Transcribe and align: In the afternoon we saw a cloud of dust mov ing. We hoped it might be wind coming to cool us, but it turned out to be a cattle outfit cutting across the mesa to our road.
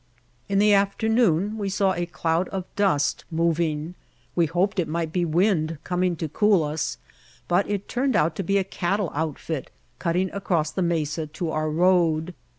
In 0.49 0.57
the 0.57 0.73
afternoon 0.73 1.59
we 1.59 1.69
saw 1.69 1.93
a 1.93 2.07
cloud 2.07 2.49
of 2.49 2.65
dust 2.75 3.23
mov 3.31 3.59
ing. 3.59 3.93
We 4.35 4.47
hoped 4.47 4.79
it 4.79 4.87
might 4.87 5.13
be 5.13 5.25
wind 5.25 5.77
coming 5.83 6.15
to 6.15 6.27
cool 6.27 6.63
us, 6.63 6.97
but 7.47 7.69
it 7.69 7.87
turned 7.87 8.15
out 8.15 8.35
to 8.37 8.43
be 8.43 8.57
a 8.57 8.63
cattle 8.63 9.11
outfit 9.13 9.69
cutting 9.99 10.31
across 10.31 10.71
the 10.71 10.81
mesa 10.81 11.27
to 11.27 11.51
our 11.51 11.69
road. 11.69 12.33